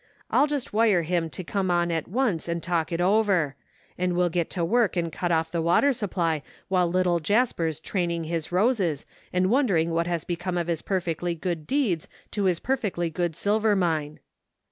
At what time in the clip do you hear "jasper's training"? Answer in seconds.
7.19-8.23